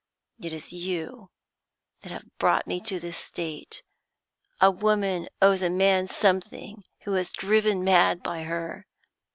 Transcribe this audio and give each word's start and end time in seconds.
It 0.39 0.51
is 0.51 0.73
you 0.73 1.29
that 2.01 2.11
have 2.11 2.25
brought 2.39 2.65
me 2.65 2.79
to 2.79 2.99
this 2.99 3.17
state; 3.19 3.83
a 4.59 4.71
woman 4.71 5.29
owes 5.43 5.61
a 5.61 5.69
man 5.69 6.07
something 6.07 6.83
who 7.01 7.13
is 7.15 7.31
driven 7.31 7.83
mad 7.83 8.23
by 8.23 8.41
her. 8.45 8.87